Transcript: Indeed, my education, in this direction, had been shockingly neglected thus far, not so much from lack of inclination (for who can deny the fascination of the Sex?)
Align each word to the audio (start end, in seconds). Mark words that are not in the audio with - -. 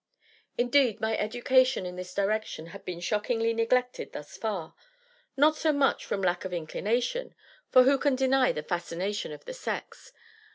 Indeed, 0.57 0.99
my 0.99 1.15
education, 1.15 1.85
in 1.85 1.95
this 1.95 2.11
direction, 2.15 2.65
had 2.73 2.83
been 2.83 2.99
shockingly 2.99 3.53
neglected 3.53 4.13
thus 4.13 4.35
far, 4.35 4.73
not 5.37 5.55
so 5.55 5.71
much 5.71 6.07
from 6.07 6.23
lack 6.23 6.43
of 6.43 6.51
inclination 6.51 7.35
(for 7.69 7.83
who 7.83 7.99
can 7.99 8.15
deny 8.15 8.51
the 8.51 8.63
fascination 8.63 9.31
of 9.31 9.45
the 9.45 9.53
Sex?) 9.53 10.11